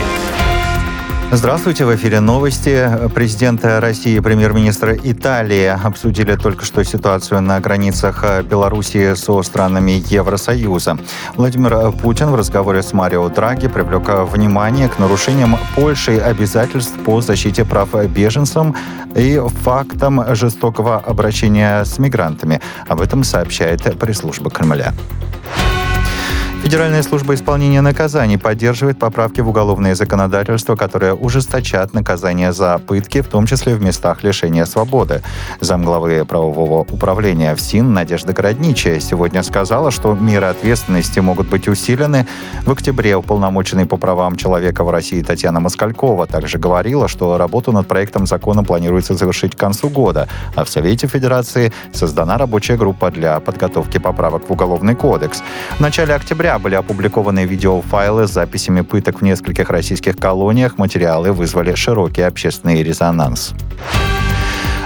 [1.31, 2.89] Здравствуйте, в эфире новости.
[3.13, 10.97] Президенты России и премьер-министр Италии обсудили только что ситуацию на границах Белоруссии со странами Евросоюза.
[11.35, 17.65] Владимир Путин в разговоре с Марио Драги привлек внимание к нарушениям Польшей обязательств по защите
[17.65, 18.75] прав беженцам
[19.15, 22.61] и фактам жестокого обращения с мигрантами.
[22.87, 24.91] Об этом сообщает пресс-служба Кремля.
[26.65, 33.27] Федеральная служба исполнения наказаний поддерживает поправки в уголовное законодательство, которые ужесточат наказание за пытки, в
[33.27, 35.21] том числе в местах лишения свободы.
[35.59, 42.25] Замглавы правового управления ФСИН Надежда Городничая сегодня сказала, что меры ответственности могут быть усилены.
[42.65, 47.87] В октябре уполномоченный по правам человека в России Татьяна Москалькова также говорила, что работу над
[47.87, 53.39] проектом закона планируется завершить к концу года, а в Совете Федерации создана рабочая группа для
[53.39, 55.43] подготовки поправок в Уголовный кодекс.
[55.77, 60.77] В начале октября были опубликованы видеофайлы с записями пыток в нескольких российских колониях.
[60.77, 63.53] Материалы вызвали широкий общественный резонанс.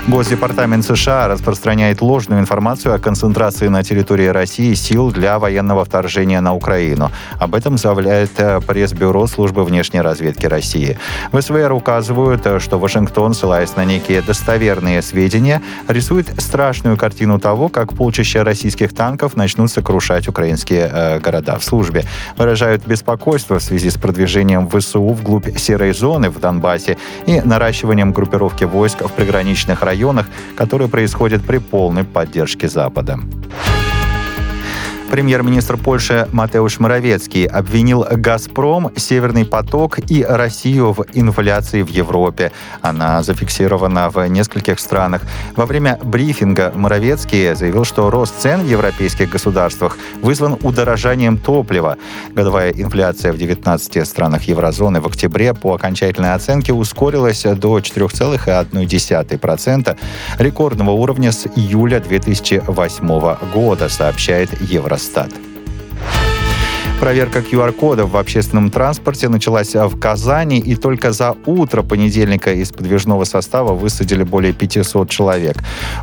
[0.08, 6.56] Госдепартамент США распространяет ложную информацию о концентрации на территории России сил для военного вторжения на
[6.56, 7.12] Украину.
[7.38, 10.98] Об этом заявляет э, пресс-бюро службы внешней разведки России.
[11.32, 17.70] В СВР указывают, э, что Вашингтон, ссылаясь на некие достоверные сведения, рисует страшную картину того,
[17.70, 21.60] как полчища российских танков начнут сокрушать украинские э, города.
[21.60, 22.06] В службе
[22.38, 28.64] выражают беспокойство в связи с продвижением ВСУ вглубь серой зоны в Донбассе и наращиванием группировки
[28.64, 33.20] войск в приграничных районах которые происходят при полной поддержке Запада.
[35.10, 42.52] Премьер-министр Польши Матеуш Моровецкий обвинил «Газпром», «Северный поток» и Россию в инфляции в Европе.
[42.82, 45.24] Она зафиксирована в нескольких странах.
[45.56, 51.98] Во время брифинга Моровецкий заявил, что рост цен в европейских государствах вызван удорожанием топлива.
[52.36, 59.98] Годовая инфляция в 19 странах еврозоны в октябре по окончательной оценке ускорилась до 4,1%,
[60.38, 64.99] рекордного уровня с июля 2008 года, сообщает Евросоюз.
[65.00, 65.49] Евростат.
[67.00, 73.24] Проверка QR-кодов в общественном транспорте началась в Казани, и только за утро понедельника из подвижного
[73.24, 75.56] состава высадили более 500 человек.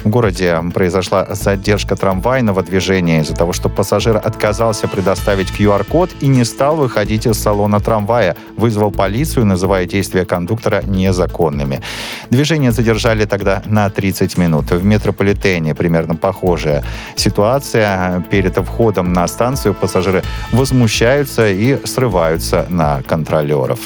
[0.04, 6.44] В городе произошла задержка трамвайного движения из-за того, что пассажир отказался предоставить QR-код и не
[6.44, 11.82] стал выходить из салона трамвая, вызвал полицию, называя действия кондуктора незаконными.
[12.30, 14.70] Движение задержали тогда на 30 минут.
[14.70, 16.82] В метрополитене примерно похожая
[17.16, 18.24] ситуация.
[18.30, 23.80] Перед входом на станцию пассажиры возмущаются возмущаются и срываются на контролеров.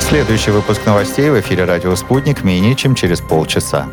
[0.00, 3.86] Следующий выпуск новостей в эфире «Радио Спутник» менее чем через полчаса.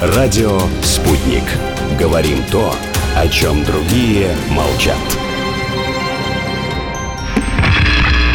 [0.00, 1.44] Радио «Спутник».
[2.00, 2.74] Говорим то,
[3.14, 5.23] о чем другие молчат.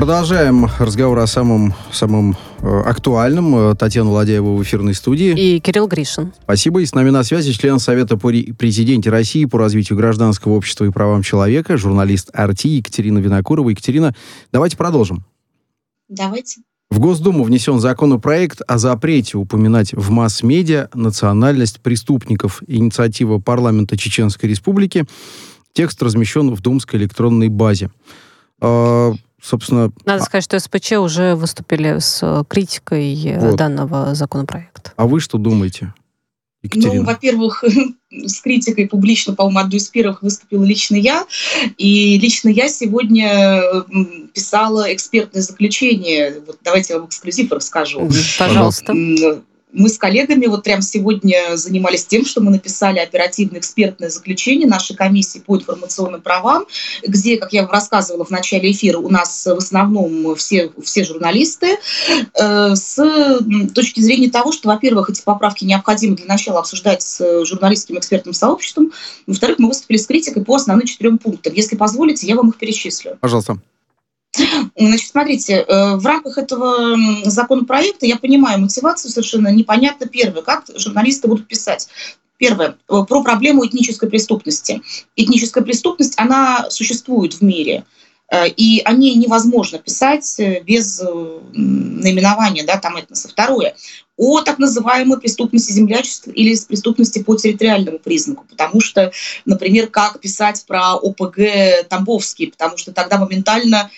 [0.00, 3.76] Продолжаем разговор о самом, самом э, актуальном.
[3.76, 5.38] Татьяна Владяева в эфирной студии.
[5.38, 6.32] И Кирилл Гришин.
[6.42, 6.80] Спасибо.
[6.80, 10.90] И с нами на связи член Совета при президенте России по развитию гражданского общества и
[10.90, 13.68] правам человека, журналист РТ Екатерина Винокурова.
[13.68, 14.14] Екатерина,
[14.50, 15.22] давайте продолжим.
[16.08, 16.62] Давайте.
[16.90, 22.62] В Госдуму внесен законопроект о запрете упоминать в масс-медиа национальность преступников.
[22.66, 25.04] Инициатива парламента Чеченской Республики.
[25.74, 27.90] Текст размещен в Думской электронной базе.
[29.42, 29.90] Собственно...
[30.04, 33.56] Надо а сказать, что СПЧ уже выступили с критикой э, вот.
[33.56, 34.92] данного законопроекта.
[34.96, 35.94] А вы что думаете?
[36.62, 37.02] Екатерина?
[37.02, 37.64] Ну, во-первых,
[38.10, 41.26] с критикой публично, по-моему, одной из первых выступила лично я.
[41.78, 43.62] И лично я сегодня
[44.34, 46.42] писала экспертное заключение.
[46.46, 48.08] Вот давайте я вам эксклюзив расскажу.
[48.38, 48.94] Пожалуйста
[49.72, 55.38] мы с коллегами вот прямо сегодня занимались тем, что мы написали оперативно-экспертное заключение нашей комиссии
[55.38, 56.64] по информационным правам,
[57.06, 61.78] где, как я вам рассказывала в начале эфира, у нас в основном все, все журналисты,
[62.34, 63.40] э, с
[63.74, 68.92] точки зрения того, что, во-первых, эти поправки необходимо для начала обсуждать с журналистским экспертным сообществом,
[69.26, 71.54] во-вторых, мы выступили с критикой по основным четырем пунктам.
[71.54, 73.18] Если позволите, я вам их перечислю.
[73.20, 73.58] Пожалуйста.
[74.76, 80.06] Значит, смотрите, э, в рамках этого законопроекта я понимаю мотивацию совершенно непонятно.
[80.06, 81.88] Первое, как журналисты будут писать.
[82.38, 84.82] Первое, э, про проблему этнической преступности.
[85.16, 87.84] Этническая преступность, она существует в мире.
[88.30, 91.02] Э, и о ней невозможно писать без
[91.52, 93.28] наименования да, там этноса.
[93.28, 93.74] Второе,
[94.16, 98.44] о так называемой преступности землячества или преступности по территориальному признаку.
[98.48, 99.12] Потому что,
[99.44, 103.90] например, как писать про ОПГ Тамбовский, потому что тогда моментально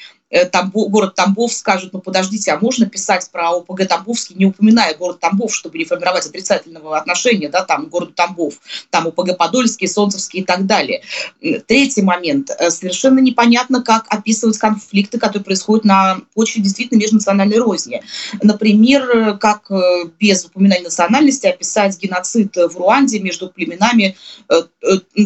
[0.51, 5.21] Тамбов, город Тамбов скажут, ну подождите, а можно писать про ОПГ Тамбовский, не упоминая город
[5.21, 8.55] Тамбов, чтобы не формировать отрицательного отношения, да, там, город Тамбов,
[8.91, 11.03] там ОПГ Подольский, Солнцевский и так далее.
[11.67, 12.51] Третий момент.
[12.59, 18.03] Э, совершенно непонятно, как описывать конфликты, которые происходят на почве действительно межнациональной розни.
[18.43, 24.17] Например, как э, без упоминания национальности описать геноцид в Руанде между племенами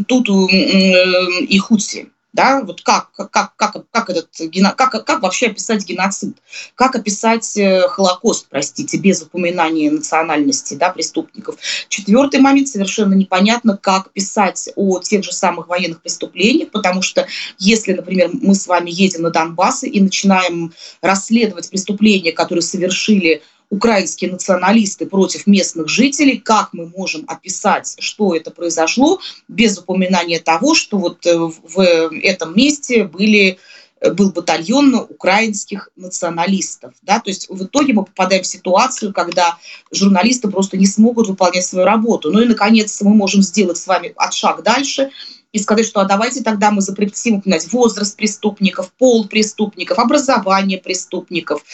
[0.08, 4.28] Туту и Хутси да, вот как, как, как, как, этот,
[4.76, 6.36] как, как вообще описать геноцид,
[6.74, 11.56] как описать э, Холокост, простите, без упоминания национальности да, преступников.
[11.88, 17.26] Четвертый момент совершенно непонятно, как писать о тех же самых военных преступлениях, потому что
[17.58, 24.30] если, например, мы с вами едем на Донбасс и начинаем расследовать преступления, которые совершили украинские
[24.30, 30.98] националисты против местных жителей, как мы можем описать, что это произошло, без упоминания того, что
[30.98, 31.80] вот э, в
[32.22, 33.58] этом месте были
[34.00, 36.94] э, был батальон украинских националистов.
[37.02, 37.18] Да?
[37.18, 39.58] То есть в итоге мы попадаем в ситуацию, когда
[39.90, 42.30] журналисты просто не смогут выполнять свою работу.
[42.30, 45.10] Ну и, наконец, мы можем сделать с вами от шаг дальше
[45.52, 51.64] и сказать, что а давайте тогда мы запретим упоминать возраст преступников, пол преступников, образование преступников,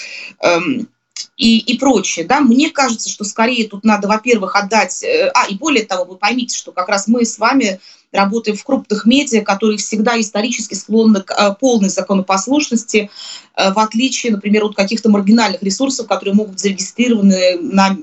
[0.41, 0.89] эм,
[1.37, 2.25] и, и прочее.
[2.25, 2.41] Да?
[2.41, 5.03] Мне кажется, что скорее тут надо, во-первых, отдать...
[5.03, 7.81] Э, а, и более того, вы поймите, что как раз мы с вами
[8.13, 13.11] работаем в крупных медиа, которые всегда исторически склонны к э, полной законопослушности,
[13.57, 17.97] э, в отличие, например, от каких-то маргинальных ресурсов, которые могут быть зарегистрированы на,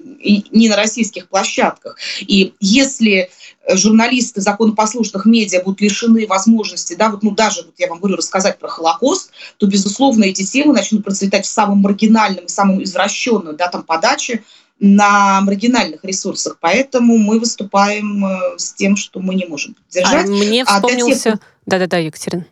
[0.51, 1.97] не на российских площадках.
[2.21, 3.29] И если
[3.75, 8.60] журналисты законопослушных медиа будут лишены возможности, да, вот, ну, даже, вот я вам говорю, рассказать
[8.60, 13.67] про Холокост, то, безусловно, эти темы начнут процветать в самом маргинальном и самом извращенном, да,
[13.67, 14.43] там, подаче,
[14.79, 16.58] на маргинальных ресурсах.
[16.62, 20.25] Поэтому мы выступаем э, с тем, что мы не можем поддержать.
[20.25, 21.39] А мне вспомнился...
[21.65, 22.45] Да-да-да, а Екатерина.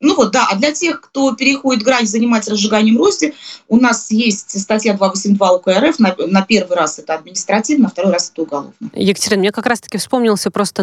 [0.00, 3.34] Ну вот, да, а для тех, кто переходит грань, занимается разжиганием розни,
[3.68, 8.12] у нас есть статья 282 УК РФ, на, на первый раз это административно, на второй
[8.12, 8.72] раз это уголовно.
[8.94, 10.82] Екатерина, мне как раз-таки вспомнился просто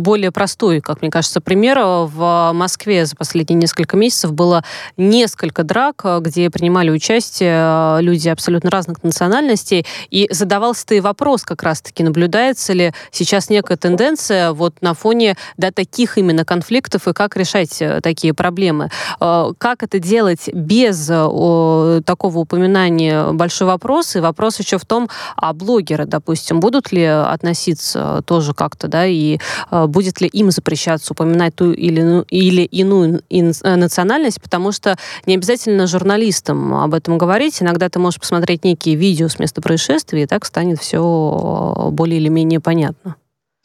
[0.00, 1.78] более простой, как мне кажется, пример.
[1.82, 4.64] В Москве за последние несколько месяцев было
[4.96, 12.72] несколько драк, где принимали участие люди абсолютно разных национальностей, и задавался-то вопрос как раз-таки, наблюдается
[12.72, 18.00] ли сейчас некая тенденция вот на фоне да, таких именно конфликтов, и как решать э,
[18.32, 18.90] такие проблемы.
[19.20, 24.16] Э, как это делать без э, такого упоминания большой вопрос.
[24.16, 29.38] И вопрос еще в том, а блогеры, допустим, будут ли относиться тоже как-то, да, и
[29.70, 35.86] э, будет ли им запрещаться упоминать ту или, или иную национальность, потому что не обязательно
[35.86, 37.62] журналистам об этом говорить.
[37.62, 42.28] Иногда ты можешь посмотреть некие видео с места происшествия, и так станет все более или
[42.28, 43.16] менее понятно.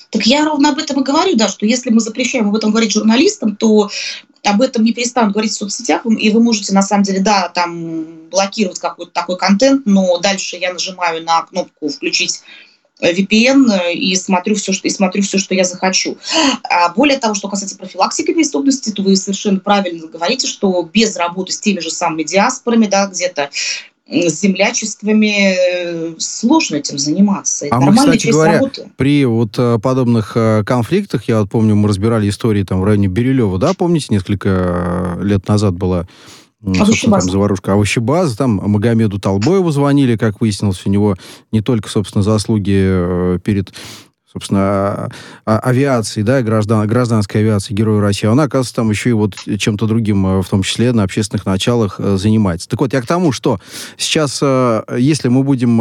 [0.10, 2.91] Так я ровно об этом и говорю, да, что если мы запрещаем об этом говорить
[2.91, 3.89] журналистам, то
[4.43, 8.28] об этом не перестанут говорить в соцсетях, и вы можете, на самом деле, да, там
[8.30, 12.41] блокировать какой-то такой контент, но дальше я нажимаю на кнопку «включить
[13.02, 16.17] VPN и смотрю все, что, и смотрю все, что я захочу.
[16.63, 21.52] А более того, что касается профилактики преступности, то вы совершенно правильно говорите, что без работы
[21.52, 23.50] с теми же самыми диаспорами, да, где-то
[24.10, 27.68] землячествами э, сложно этим заниматься.
[27.70, 28.89] А мы, кстати говоря, работы.
[28.95, 33.08] при вот э, подобных э, конфликтах, я вот помню, мы разбирали истории там в районе
[33.08, 36.08] Бирюлева, да, помните, несколько лет назад была
[36.76, 41.16] собственно, там заварушка Овощебаза, там Магомеду Толбоеву звонили, как выяснилось, у него
[41.51, 43.74] не только, собственно, заслуги перед
[44.32, 45.09] собственно, а,
[45.45, 49.88] а, авиации, да, граждан, гражданской авиации Героя России, она, оказывается, там еще и вот чем-то
[49.88, 52.67] другим, э, в том числе на общественных началах, э, занимается.
[52.67, 53.59] Так вот, я к тому, что
[53.95, 55.78] сейчас, э, если мы будем,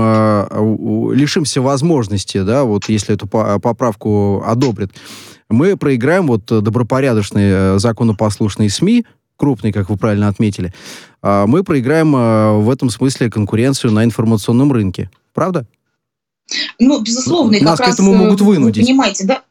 [1.13, 4.91] лишимся возможности, да, вот если эту поправку одобрят,
[5.49, 10.73] мы проиграем вот добропорядочные законопослушные СМИ, крупные, как вы правильно отметили,
[11.23, 12.13] а мы проиграем
[12.63, 15.11] в этом смысле конкуренцию на информационном рынке.
[15.35, 15.67] Правда?
[16.79, 18.83] Ну, безусловно, и Нас как к этому раз, могут вынудить.
[18.83, 19.43] Вы понимаете, да?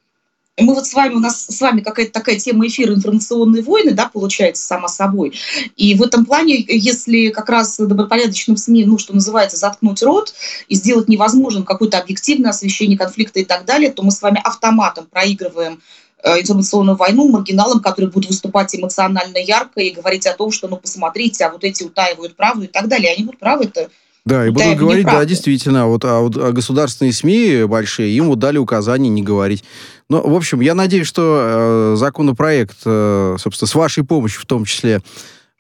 [0.58, 4.08] Мы вот с вами, у нас с вами какая-то такая тема эфира информационные войны, да,
[4.08, 5.34] получается, само собой.
[5.76, 10.34] И в этом плане, если как раз добропорядочным СМИ, ну, что называется, заткнуть рот
[10.70, 15.08] и сделать невозможным какое-то объективное освещение конфликта и так далее, то мы с вами автоматом
[15.08, 15.82] проигрываем
[16.24, 20.78] э, информационную войну маргиналам, которые будут выступать эмоционально ярко и говорить о том, что, ну,
[20.78, 23.12] посмотрите, а вот эти утаивают правду и так далее.
[23.12, 23.90] Они будут правы, это
[24.26, 28.26] да, и будут да, говорить, да, действительно, вот, а вот а государственные СМИ большие, им
[28.28, 29.64] вот дали указание не говорить.
[30.10, 34.66] Ну, в общем, я надеюсь, что э, законопроект, э, собственно, с вашей помощью в том
[34.66, 35.02] числе,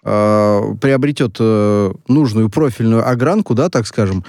[0.04, 4.26] э, приобретет э, нужную профильную огранку, да, так скажем,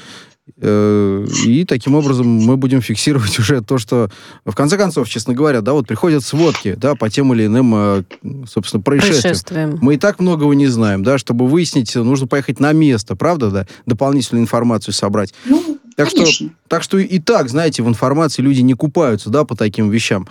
[0.60, 4.10] и таким образом мы будем фиксировать уже то, что,
[4.44, 8.02] в конце концов, честно говоря, да, вот приходят сводки, да, по тем или иным, э,
[8.48, 9.22] собственно, происшествиям.
[9.22, 9.78] происшествиям.
[9.82, 13.66] Мы и так многого не знаем, да, чтобы выяснить, нужно поехать на место, правда, да,
[13.86, 15.34] дополнительную информацию собрать.
[15.46, 16.32] Ну, так конечно.
[16.32, 20.28] что, так что и так, знаете, в информации люди не купаются, да, по таким вещам.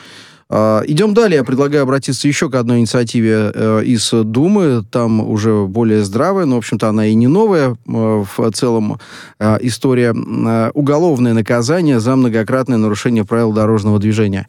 [0.47, 1.37] А, идем далее.
[1.37, 4.85] Я предлагаю обратиться еще к одной инициативе э, из Думы.
[4.91, 7.75] Там уже более здравая, но, в общем-то, она и не новая.
[7.87, 8.99] Э, в целом
[9.39, 10.13] э, история
[10.73, 14.47] уголовное наказание за многократное нарушение правил дорожного движения.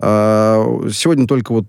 [0.00, 1.68] А, сегодня только вот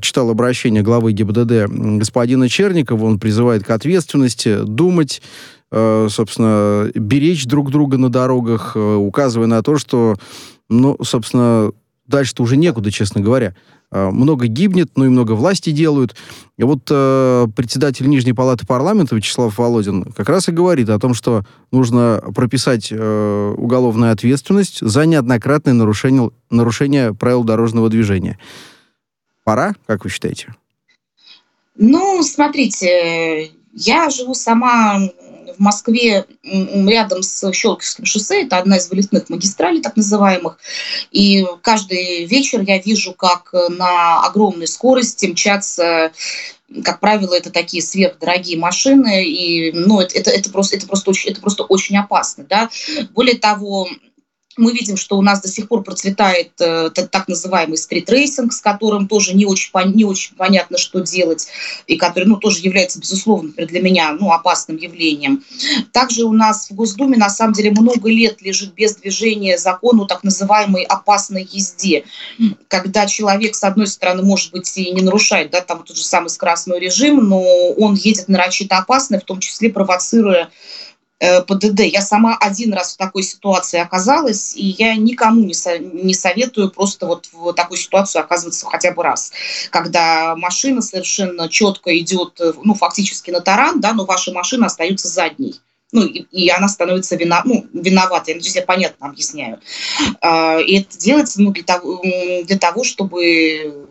[0.00, 1.68] читал обращение главы ГИБДД
[1.98, 3.04] господина Черникова.
[3.04, 5.22] Он призывает к ответственности, думать,
[5.70, 10.16] собственно, беречь друг друга на дорогах, указывая на то, что,
[10.68, 11.70] ну, собственно,
[12.06, 13.54] дальше-то уже некуда, честно говоря.
[13.90, 16.16] А, много гибнет, но и много власти делают.
[16.56, 21.14] И вот э, председатель Нижней палаты парламента Вячеслав Володин как раз и говорит о том,
[21.14, 28.38] что нужно прописать э, уголовную ответственность за неоднократное нарушение, нарушение правил дорожного движения.
[29.44, 30.54] Пора, как вы считаете?
[31.78, 34.98] Ну, смотрите, я живу сама
[35.56, 40.58] в Москве рядом с Щелковским шоссе, это одна из вылетных магистралей так называемых,
[41.10, 46.12] и каждый вечер я вижу, как на огромной скорости мчатся
[46.84, 51.30] как правило, это такие сверхдорогие машины, и ну, это, это, это, просто, это, просто, очень,
[51.30, 52.44] это просто очень опасно.
[52.44, 52.70] Да?
[53.14, 53.88] Более того,
[54.56, 59.08] мы видим, что у нас до сих пор процветает э, так называемый стритрейсинг, с которым
[59.08, 61.48] тоже не очень, не очень понятно, что делать,
[61.86, 65.44] и который ну, тоже является, безусловно, для меня ну, опасным явлением.
[65.92, 70.06] Также у нас в Госдуме на самом деле много лет лежит без движения закон о
[70.06, 72.04] так называемой опасной езде,
[72.68, 76.28] когда человек, с одной стороны, может быть, и не нарушает да, там тот же самый
[76.28, 77.42] скоростной режим, но
[77.72, 80.50] он едет нарочито опасно, в том числе провоцируя
[81.18, 81.80] ПДД.
[81.80, 86.70] Я сама один раз в такой ситуации оказалась, и я никому не, со, не советую
[86.70, 89.32] просто вот в такую ситуацию оказываться хотя бы раз.
[89.70, 95.08] Когда машина совершенно четко идет, э, ну, фактически на таран, да, но ваша машина остается
[95.08, 95.60] задней.
[95.92, 98.34] Ну, и, и она становится вина, ну, виноватой.
[98.34, 99.60] Я надеюсь, я понятно объясняю.
[100.20, 103.86] А, и это делается ну, для, того, для того, чтобы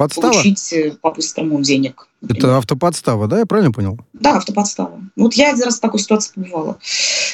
[0.00, 0.32] Подстава?
[0.32, 2.08] получить э, по-быстрому денег.
[2.22, 2.42] Например.
[2.42, 3.40] Это автоподстава, да?
[3.40, 3.98] Я правильно понял?
[4.14, 4.98] Да, автоподстава.
[5.14, 6.78] Вот я один раз в такой ситуации побывала.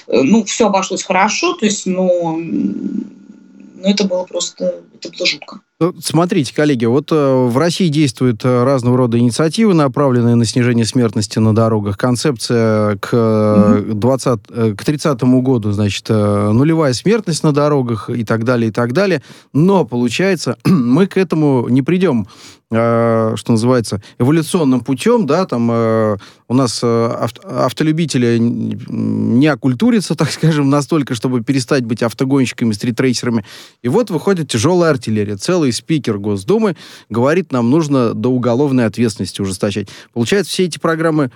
[0.09, 5.61] Э, ну, все обошлось хорошо, то есть, но, но это было просто, это было жутко.
[5.79, 10.87] Ну, смотрите, коллеги, вот э, в России действуют э, разного рода инициативы, направленные на снижение
[10.87, 11.99] смертности на дорогах.
[11.99, 18.45] Концепция к, э, 20, э, к 30 году, значит, нулевая смертность на дорогах и так
[18.45, 19.23] далее, и так далее.
[19.53, 22.27] Но, получается, мы к этому не придем
[22.71, 26.17] э, что называется, эволюционным путем, да, там э,
[26.49, 33.45] у нас э, авто, автолюбители не окультурятся, так скажем, настолько, чтобы перестать быть автогонщиками, стритрейсерами.
[33.83, 36.77] И вот выходит тяжелая артиллерия, целый спикер Госдумы
[37.09, 39.89] говорит, нам нужно до уголовной ответственности ужесточать.
[40.13, 41.31] Получается, все эти программы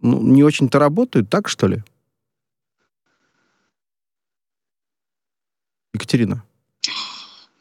[0.00, 1.82] ну, не очень-то работают, так что ли?
[5.94, 6.42] Екатерина.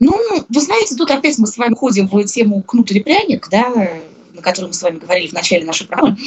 [0.01, 3.71] Ну, вы знаете, тут опять мы с вами ходим в тему кнут или пряник, да,
[4.33, 6.17] на которую мы с вами говорили в начале нашей программы.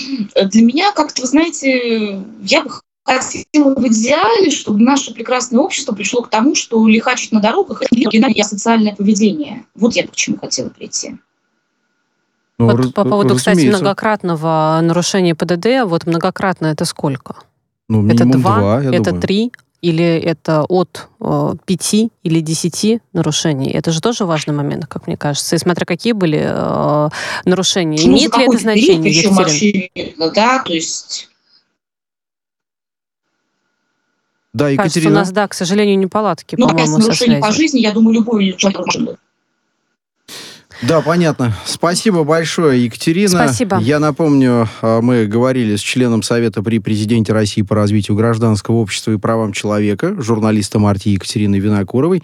[0.45, 2.71] Для меня как-то, вы знаете, я бы
[3.03, 7.97] хотела в идеале, чтобы наше прекрасное общество пришло к тому, что лихачить на дорогах– это
[7.97, 9.65] не социальное поведение.
[9.75, 11.17] Вот я к чему хотела прийти.
[12.59, 13.51] Ну, вот раз, по поводу, разумеется.
[13.51, 17.35] кстати, многократного нарушения ПДД, вот многократно это сколько?
[17.89, 19.21] Ну, это два, два это думаю.
[19.21, 19.53] три,
[19.85, 23.71] или это от э, 5 или 10 нарушений.
[23.71, 25.57] Это же тоже важный момент, как мне кажется.
[25.57, 27.09] И смотря какие были э,
[27.45, 27.99] нарушения.
[28.01, 30.31] Ну, Имеет ли это значение, Екатерина?
[30.35, 31.29] Да, то есть...
[34.55, 34.85] Да, Екатерина.
[34.85, 38.15] Кажется, у нас, да, к сожалению, не палатки, ну, по-моему, нарушение по жизни, я думаю,
[38.15, 39.19] любой человек может
[40.83, 41.57] да, понятно.
[41.65, 43.45] Спасибо большое, Екатерина.
[43.45, 43.79] Спасибо.
[43.79, 49.13] Я напомню, а, мы говорили с членом Совета при президенте России по развитию гражданского общества
[49.13, 52.23] и правам человека, журналистом Арти Екатериной Винокуровой.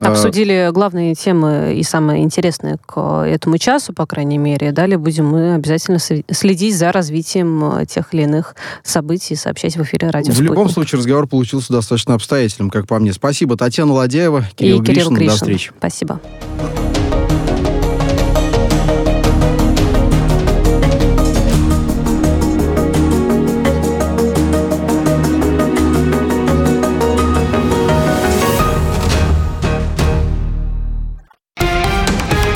[0.00, 4.72] А, Обсудили главные темы и самые интересные к этому часу, по крайней мере.
[4.72, 10.10] Далее будем мы обязательно следить за развитием э, тех или иных событий, сообщать в эфире
[10.10, 13.12] радио В любом случае разговор получился достаточно обстоятельным, как по мне.
[13.12, 15.10] Спасибо, Татьяна Ладяева, Кирилл, и Кирилл.
[15.10, 15.28] Гришин.
[15.28, 15.72] До встречи.
[15.78, 16.20] Спасибо.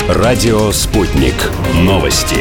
[0.09, 1.35] Радио «Спутник».
[1.75, 2.37] Новости.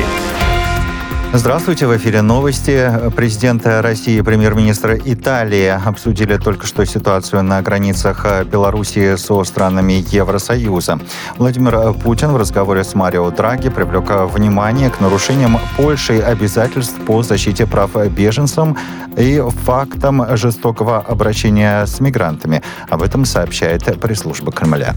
[1.35, 2.91] Здравствуйте, в эфире новости.
[3.15, 10.99] Президент России и премьер-министр Италии обсудили только что ситуацию на границах Белоруссии со странами Евросоюза.
[11.37, 17.67] Владимир Путин в разговоре с Марио Драги привлек внимание к нарушениям Польшей обязательств по защите
[17.67, 18.79] прав беженцам
[19.19, 22.63] и фактам жестокого обращения с мигрантами.
[22.89, 24.95] Об этом сообщает пресс-служба Кремля.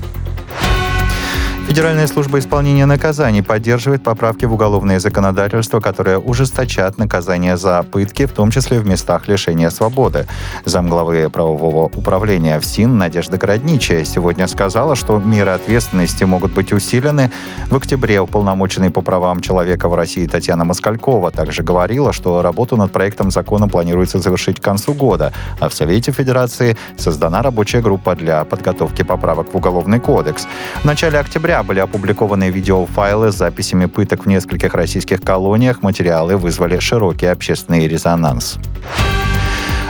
[1.72, 8.34] Федеральная служба исполнения наказаний поддерживает поправки в уголовное законодательство, которые ужесточат наказание за пытки, в
[8.34, 10.28] том числе в местах лишения свободы.
[10.66, 17.32] Замглавы правового управления ФСИН Надежда Городничая сегодня сказала, что меры ответственности могут быть усилены.
[17.70, 22.92] В октябре уполномоченный по правам человека в России Татьяна Москалькова также говорила, что работу над
[22.92, 28.44] проектом закона планируется завершить к концу года, а в Совете Федерации создана рабочая группа для
[28.44, 30.48] подготовки поправок в Уголовный кодекс.
[30.82, 35.82] В начале октября были опубликованы видеофайлы с записями пыток в нескольких российских колониях.
[35.82, 38.58] Материалы вызвали широкий общественный резонанс.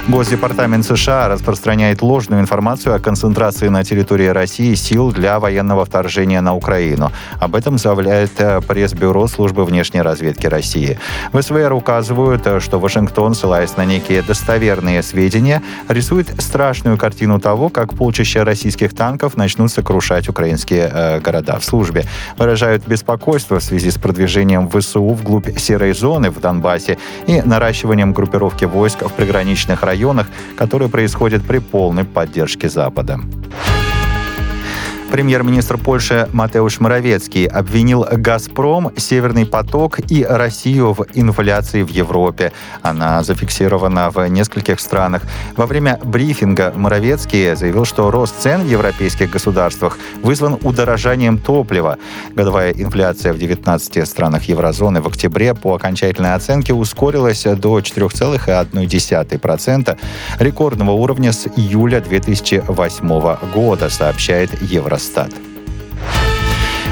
[0.08, 6.56] Госдепартамент США распространяет ложную информацию о концентрации на территории России сил для военного вторжения на
[6.56, 7.12] Украину.
[7.40, 10.98] Об этом заявляет э, пресс-бюро службы внешней разведки России.
[11.32, 17.70] В СВР указывают, э, что Вашингтон, ссылаясь на некие достоверные сведения, рисует страшную картину того,
[17.70, 21.60] как полчища российских танков начнут сокрушать украинские э, города.
[21.60, 22.06] В службе
[22.38, 26.98] выражают беспокойство в связи с продвижением ВСУ вглубь серой зоны в Донбассе
[27.28, 30.28] и наращиванием группировки войск в приграничных районах районах,
[30.58, 33.20] которые происходят при полной поддержке Запада.
[35.12, 42.54] Премьер-министр Польши Матеуш Моровецкий обвинил «Газпром», «Северный поток» и Россию в инфляции в Европе.
[42.82, 45.24] Она зафиксирована в нескольких странах.
[45.58, 51.98] Во время брифинга Моровецкий заявил, что рост цен в европейских государствах вызван удорожанием топлива.
[52.34, 59.98] Годовая инфляция в 19 странах еврозоны в октябре по окончательной оценке ускорилась до 4,1%
[60.40, 65.01] рекордного уровня с июля 2008 года, сообщает Евростат.
[65.02, 65.34] Росстат.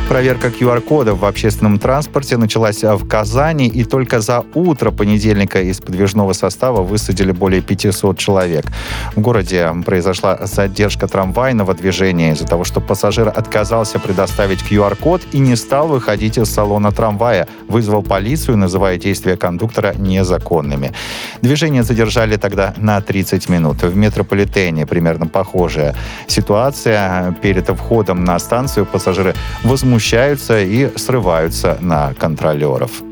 [0.10, 6.34] Проверка QR-кодов в общественном транспорте началась в Казани, и только за утро понедельника из подвижного
[6.34, 8.66] состава высадили более 500 человек.
[9.16, 15.55] В городе произошла задержка трамвайного движения из-за того, что пассажир отказался предоставить QR-код и не
[15.55, 20.91] стал выходить из салона трамвая, вызвал полицию, называя действия кондуктора незаконными.
[21.43, 23.84] Движение задержали тогда на 30 минут.
[23.84, 25.95] В метрополитене примерно похожая
[26.26, 27.36] ситуация.
[27.43, 33.04] Перед входом на станцию пассажиры возмущаются возмущаются и срываются на контролеров.